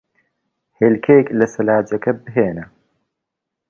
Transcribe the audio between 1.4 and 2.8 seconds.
سەلاجەکە بھێنە.